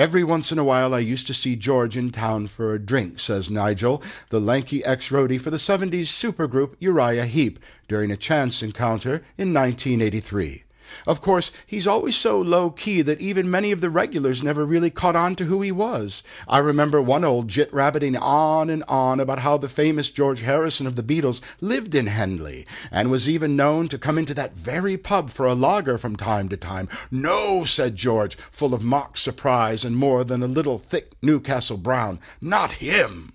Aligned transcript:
Every 0.00 0.24
once 0.24 0.50
in 0.50 0.58
a 0.58 0.64
while 0.64 0.94
I 0.94 1.00
used 1.00 1.26
to 1.26 1.34
see 1.34 1.56
George 1.56 1.94
in 1.94 2.08
town 2.08 2.46
for 2.46 2.72
a 2.72 2.78
drink, 2.78 3.18
says 3.18 3.50
Nigel, 3.50 4.02
the 4.30 4.40
lanky 4.40 4.82
ex-roadie 4.82 5.38
for 5.38 5.50
the 5.50 5.58
70s 5.58 6.06
supergroup 6.06 6.74
Uriah 6.78 7.26
Heep, 7.26 7.58
during 7.86 8.10
a 8.10 8.16
chance 8.16 8.62
encounter 8.62 9.16
in 9.36 9.52
1983. 9.52 10.64
Of 11.06 11.20
course, 11.20 11.52
he's 11.66 11.86
always 11.86 12.16
so 12.16 12.40
low 12.40 12.70
key 12.70 13.02
that 13.02 13.20
even 13.20 13.50
many 13.50 13.72
of 13.72 13.80
the 13.80 13.90
regulars 13.90 14.42
never 14.42 14.64
really 14.64 14.90
caught 14.90 15.16
on 15.16 15.36
to 15.36 15.44
who 15.44 15.62
he 15.62 15.72
was. 15.72 16.22
I 16.48 16.58
remember 16.58 17.00
one 17.00 17.24
old 17.24 17.48
jit 17.48 17.72
rabbiting 17.72 18.16
on 18.16 18.70
and 18.70 18.82
on 18.88 19.20
about 19.20 19.40
how 19.40 19.56
the 19.56 19.68
famous 19.68 20.10
George 20.10 20.42
Harrison 20.42 20.86
of 20.86 20.96
the 20.96 21.02
Beatles 21.02 21.40
lived 21.60 21.94
in 21.94 22.06
Henley, 22.06 22.66
and 22.90 23.10
was 23.10 23.28
even 23.28 23.56
known 23.56 23.88
to 23.88 23.98
come 23.98 24.18
into 24.18 24.34
that 24.34 24.54
very 24.54 24.96
pub 24.96 25.30
for 25.30 25.46
a 25.46 25.54
lager 25.54 25.98
from 25.98 26.16
time 26.16 26.48
to 26.48 26.56
time. 26.56 26.88
No, 27.10 27.64
said 27.64 27.96
George, 27.96 28.36
full 28.36 28.74
of 28.74 28.82
mock 28.82 29.16
surprise 29.16 29.84
and 29.84 29.96
more 29.96 30.24
than 30.24 30.42
a 30.42 30.46
little 30.46 30.78
thick 30.78 31.14
Newcastle 31.22 31.78
brown. 31.78 32.20
Not 32.40 32.72
him. 32.72 33.32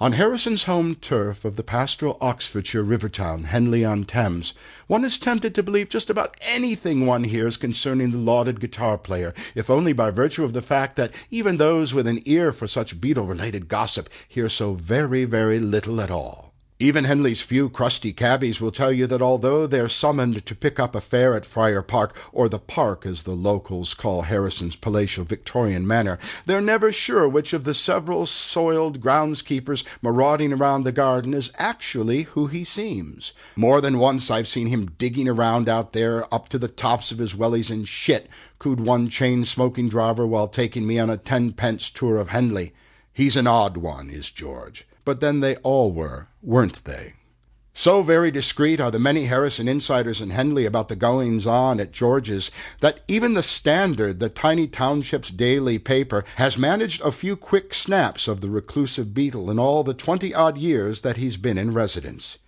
On 0.00 0.12
Harrison's 0.12 0.62
home 0.62 0.94
turf 0.94 1.44
of 1.44 1.56
the 1.56 1.64
pastoral 1.64 2.18
Oxfordshire 2.20 2.84
river 2.84 3.08
town, 3.08 3.42
Henley 3.42 3.84
on 3.84 4.04
Thames, 4.04 4.54
one 4.86 5.04
is 5.04 5.18
tempted 5.18 5.56
to 5.56 5.62
believe 5.64 5.88
just 5.88 6.08
about 6.08 6.36
anything 6.40 7.04
one 7.04 7.24
hears 7.24 7.56
concerning 7.56 8.12
the 8.12 8.18
lauded 8.18 8.60
guitar 8.60 8.96
player, 8.96 9.34
if 9.56 9.68
only 9.68 9.92
by 9.92 10.10
virtue 10.10 10.44
of 10.44 10.52
the 10.52 10.62
fact 10.62 10.94
that 10.94 11.26
even 11.32 11.56
those 11.56 11.94
with 11.94 12.06
an 12.06 12.20
ear 12.26 12.52
for 12.52 12.68
such 12.68 13.00
Beatle-related 13.00 13.66
gossip 13.66 14.08
hear 14.28 14.48
so 14.48 14.74
very, 14.74 15.24
very 15.24 15.58
little 15.58 16.00
at 16.00 16.12
all. 16.12 16.47
Even 16.80 17.06
Henley's 17.06 17.42
few 17.42 17.68
crusty 17.68 18.12
cabbies 18.12 18.60
will 18.60 18.70
tell 18.70 18.92
you 18.92 19.08
that 19.08 19.20
although 19.20 19.66
they're 19.66 19.88
summoned 19.88 20.46
to 20.46 20.54
pick 20.54 20.78
up 20.78 20.94
a 20.94 21.00
fare 21.00 21.34
at 21.34 21.44
Friar 21.44 21.82
Park, 21.82 22.16
or 22.30 22.48
the 22.48 22.60
Park 22.60 23.04
as 23.04 23.24
the 23.24 23.32
locals 23.32 23.94
call 23.94 24.22
Harrison's 24.22 24.76
palatial 24.76 25.24
Victorian 25.24 25.88
manor, 25.88 26.20
they're 26.46 26.60
never 26.60 26.92
sure 26.92 27.28
which 27.28 27.52
of 27.52 27.64
the 27.64 27.74
several 27.74 28.26
soiled 28.26 29.00
groundskeepers 29.00 29.82
marauding 30.00 30.52
around 30.52 30.84
the 30.84 30.92
garden 30.92 31.34
is 31.34 31.50
actually 31.58 32.22
who 32.22 32.46
he 32.46 32.62
seems. 32.62 33.32
More 33.56 33.80
than 33.80 33.98
once 33.98 34.30
I've 34.30 34.46
seen 34.46 34.68
him 34.68 34.92
digging 34.98 35.28
around 35.28 35.68
out 35.68 35.94
there 35.94 36.32
up 36.32 36.48
to 36.50 36.58
the 36.58 36.68
tops 36.68 37.10
of 37.10 37.18
his 37.18 37.34
wellies 37.34 37.72
in 37.72 37.86
shit, 37.86 38.28
cooed 38.60 38.78
one 38.78 39.08
chain-smoking 39.08 39.88
driver 39.88 40.24
while 40.24 40.46
taking 40.46 40.86
me 40.86 41.00
on 41.00 41.10
a 41.10 41.16
ten-pence 41.16 41.90
tour 41.90 42.18
of 42.18 42.28
Henley. 42.28 42.72
He's 43.12 43.36
an 43.36 43.48
odd 43.48 43.78
one, 43.78 44.10
is 44.10 44.30
George. 44.30 44.86
But 45.08 45.20
then 45.20 45.40
they 45.40 45.56
all 45.62 45.90
were, 45.90 46.28
weren't 46.42 46.84
they? 46.84 47.14
So 47.72 48.02
very 48.02 48.30
discreet 48.30 48.78
are 48.78 48.90
the 48.90 48.98
many 48.98 49.24
Harrison 49.24 49.66
insiders 49.66 50.20
in 50.20 50.28
Henley 50.28 50.66
about 50.66 50.88
the 50.88 50.96
goings 50.96 51.46
on 51.46 51.80
at 51.80 51.92
George's 51.92 52.50
that 52.80 53.00
even 53.08 53.32
the 53.32 53.42
Standard, 53.42 54.20
the 54.20 54.28
tiny 54.28 54.66
township's 54.66 55.30
daily 55.30 55.78
paper, 55.78 56.26
has 56.36 56.58
managed 56.58 57.00
a 57.00 57.10
few 57.10 57.36
quick 57.36 57.72
snaps 57.72 58.28
of 58.28 58.42
the 58.42 58.50
reclusive 58.50 59.06
Beatle 59.06 59.50
in 59.50 59.58
all 59.58 59.82
the 59.82 59.94
twenty 59.94 60.34
odd 60.34 60.58
years 60.58 61.00
that 61.00 61.16
he's 61.16 61.38
been 61.38 61.56
in 61.56 61.72
residence. 61.72 62.40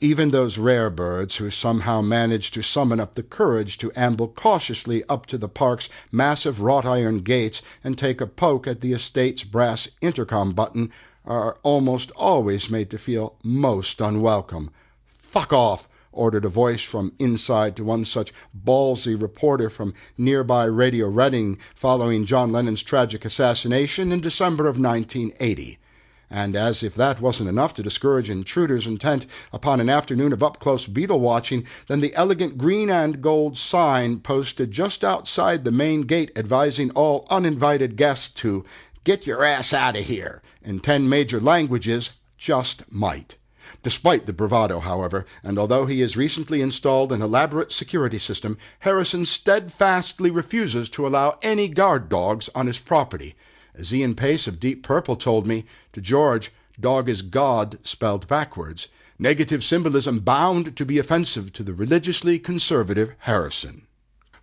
Even 0.00 0.30
those 0.30 0.58
rare 0.58 0.90
birds 0.90 1.36
who 1.36 1.50
somehow 1.50 2.00
manage 2.00 2.52
to 2.52 2.62
summon 2.62 3.00
up 3.00 3.14
the 3.14 3.22
courage 3.22 3.78
to 3.78 3.90
amble 3.96 4.28
cautiously 4.28 5.02
up 5.08 5.26
to 5.26 5.36
the 5.36 5.48
park's 5.48 5.88
massive 6.12 6.60
wrought 6.60 6.86
iron 6.86 7.18
gates 7.18 7.62
and 7.82 7.98
take 7.98 8.20
a 8.20 8.26
poke 8.28 8.68
at 8.68 8.80
the 8.80 8.92
estate's 8.92 9.42
brass 9.42 9.88
intercom 10.00 10.52
button 10.52 10.92
are 11.24 11.58
almost 11.64 12.12
always 12.12 12.70
made 12.70 12.90
to 12.90 12.98
feel 12.98 13.34
most 13.42 14.00
unwelcome. 14.00 14.70
Fuck 15.04 15.52
off! 15.52 15.88
ordered 16.12 16.44
a 16.44 16.48
voice 16.48 16.84
from 16.84 17.12
inside 17.18 17.74
to 17.74 17.82
one 17.82 18.04
such 18.04 18.32
ballsy 18.56 19.20
reporter 19.20 19.68
from 19.68 19.94
nearby 20.16 20.64
Radio 20.64 21.08
Reading 21.08 21.58
following 21.74 22.24
John 22.24 22.52
Lennon's 22.52 22.84
tragic 22.84 23.24
assassination 23.24 24.12
in 24.12 24.20
December 24.20 24.68
of 24.68 24.78
1980. 24.78 25.78
And 26.30 26.54
as 26.54 26.82
if 26.82 26.94
that 26.94 27.20
wasn't 27.20 27.48
enough 27.48 27.72
to 27.74 27.82
discourage 27.82 28.28
intruders 28.28 28.86
intent 28.86 29.24
upon 29.52 29.80
an 29.80 29.88
afternoon 29.88 30.32
of 30.32 30.42
up-close 30.42 30.86
Beatle 30.86 31.20
watching, 31.20 31.66
then 31.86 32.00
the 32.00 32.14
elegant 32.14 32.58
green 32.58 32.90
and 32.90 33.22
gold 33.22 33.56
sign 33.56 34.20
posted 34.20 34.70
just 34.70 35.02
outside 35.02 35.64
the 35.64 35.72
main 35.72 36.02
gate 36.02 36.30
advising 36.36 36.90
all 36.90 37.26
uninvited 37.30 37.96
guests 37.96 38.28
to 38.34 38.64
Get 39.08 39.26
your 39.26 39.42
ass 39.42 39.72
out 39.72 39.96
of 39.96 40.04
here, 40.04 40.42
in 40.62 40.80
ten 40.80 41.08
major 41.08 41.40
languages, 41.40 42.10
just 42.36 42.92
might. 42.92 43.36
Despite 43.82 44.26
the 44.26 44.34
bravado, 44.34 44.80
however, 44.80 45.24
and 45.42 45.58
although 45.58 45.86
he 45.86 46.00
has 46.00 46.14
recently 46.14 46.60
installed 46.60 47.10
an 47.10 47.22
elaborate 47.22 47.72
security 47.72 48.18
system, 48.18 48.58
Harrison 48.80 49.24
steadfastly 49.24 50.30
refuses 50.30 50.90
to 50.90 51.06
allow 51.06 51.38
any 51.42 51.68
guard 51.68 52.10
dogs 52.10 52.50
on 52.54 52.66
his 52.66 52.78
property. 52.78 53.34
As 53.74 53.94
Ian 53.94 54.14
Paice 54.14 54.46
of 54.46 54.60
Deep 54.60 54.82
Purple 54.82 55.16
told 55.16 55.46
me, 55.46 55.64
to 55.92 56.00
George, 56.00 56.52
dog 56.78 57.08
is 57.08 57.22
God 57.22 57.78
spelled 57.86 58.28
backwards, 58.28 58.88
negative 59.18 59.64
symbolism 59.64 60.20
bound 60.20 60.76
to 60.76 60.84
be 60.84 60.98
offensive 60.98 61.52
to 61.54 61.62
the 61.62 61.74
religiously 61.74 62.38
conservative 62.38 63.12
Harrison. 63.20 63.86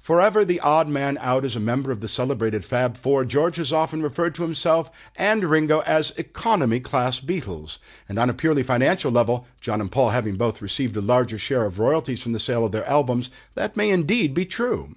Forever 0.05 0.45
the 0.45 0.59
odd 0.59 0.87
man 0.87 1.17
out 1.19 1.43
as 1.43 1.55
a 1.55 1.59
member 1.59 1.91
of 1.91 1.99
the 1.99 2.07
celebrated 2.07 2.63
Fab 2.63 2.95
Four, 2.95 3.25
George 3.25 3.55
has 3.55 3.73
often 3.73 4.03
referred 4.03 4.35
to 4.35 4.43
himself 4.43 5.09
and 5.15 5.43
Ringo 5.43 5.79
as 5.79 6.11
economy 6.11 6.79
class 6.79 7.19
Beatles. 7.19 7.79
And 8.07 8.19
on 8.19 8.29
a 8.29 8.33
purely 8.35 8.61
financial 8.61 9.11
level, 9.11 9.47
John 9.59 9.81
and 9.81 9.91
Paul 9.91 10.09
having 10.09 10.35
both 10.35 10.61
received 10.61 10.95
a 10.95 11.01
larger 11.01 11.39
share 11.39 11.65
of 11.65 11.79
royalties 11.79 12.21
from 12.21 12.33
the 12.33 12.39
sale 12.39 12.63
of 12.63 12.71
their 12.71 12.85
albums, 12.85 13.31
that 13.55 13.75
may 13.75 13.89
indeed 13.89 14.35
be 14.35 14.45
true. 14.45 14.93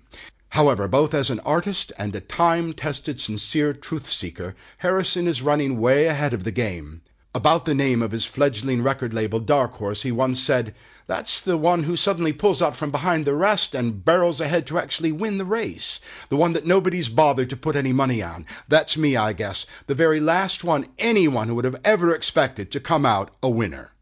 However, 0.50 0.88
both 0.88 1.14
as 1.14 1.31
an 1.31 1.41
artist 1.41 1.92
and 1.98 2.14
a 2.14 2.20
time-tested 2.20 3.20
sincere 3.20 3.72
truth 3.72 4.06
seeker, 4.06 4.54
Harrison 4.78 5.26
is 5.26 5.42
running 5.42 5.81
way 5.81 6.06
ahead 6.06 6.32
of 6.32 6.44
the 6.44 6.50
game. 6.50 7.03
About 7.34 7.66
the 7.66 7.75
name 7.75 8.00
of 8.03 8.12
his 8.12 8.25
fledgling 8.25 8.82
record 8.82 9.12
label, 9.12 9.38
Dark 9.38 9.75
Horse, 9.75 10.03
he 10.03 10.10
once 10.10 10.41
said, 10.41 10.75
That's 11.06 11.41
the 11.41 11.58
one 11.58 11.82
who 11.82 11.94
suddenly 11.94 12.32
pulls 12.32 12.62
out 12.62 12.75
from 12.75 12.91
behind 12.91 13.26
the 13.26 13.34
rest 13.34 13.75
and 13.75 14.04
barrels 14.04 14.41
ahead 14.41 14.66
to 14.69 14.78
actually 14.78 15.12
win 15.12 15.37
the 15.37 15.44
race. 15.44 16.00
The 16.31 16.37
one 16.37 16.54
that 16.54 16.66
nobody's 16.66 17.10
bothered 17.10 17.50
to 17.50 17.56
put 17.56 17.76
any 17.76 17.92
money 17.92 18.22
on. 18.22 18.47
That's 18.66 18.97
me, 18.97 19.14
I 19.14 19.34
guess. 19.34 19.66
The 19.87 19.94
very 19.94 20.20
last 20.20 20.64
one 20.64 20.87
anyone 20.98 21.54
would 21.54 21.66
have 21.66 21.81
ever 21.84 22.14
expected 22.14 22.72
to 22.72 22.81
come 22.81 23.04
out 23.04 23.31
a 23.42 23.50
winner. 23.50 23.92